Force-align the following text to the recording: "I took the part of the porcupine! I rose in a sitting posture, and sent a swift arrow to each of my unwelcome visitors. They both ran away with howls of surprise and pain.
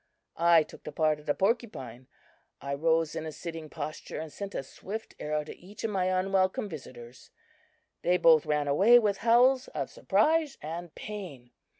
"I 0.35 0.63
took 0.63 0.83
the 0.83 0.91
part 0.91 1.19
of 1.19 1.27
the 1.27 1.35
porcupine! 1.35 2.07
I 2.59 2.73
rose 2.73 3.13
in 3.15 3.27
a 3.27 3.31
sitting 3.31 3.69
posture, 3.69 4.19
and 4.19 4.33
sent 4.33 4.55
a 4.55 4.63
swift 4.63 5.13
arrow 5.19 5.43
to 5.43 5.55
each 5.55 5.83
of 5.83 5.91
my 5.91 6.05
unwelcome 6.05 6.67
visitors. 6.67 7.29
They 8.01 8.17
both 8.17 8.47
ran 8.47 8.67
away 8.67 8.97
with 8.97 9.17
howls 9.17 9.67
of 9.75 9.91
surprise 9.91 10.57
and 10.63 10.95
pain. 10.95 11.51